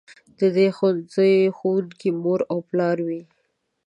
[0.39, 3.21] د دې ښوونځي ښوونکي مور او پلار وي.